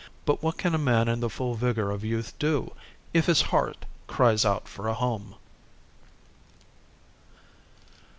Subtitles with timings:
[0.25, 2.73] But what can a man in the full vigor of youth do
[3.13, 5.35] if his heart cries out for a home?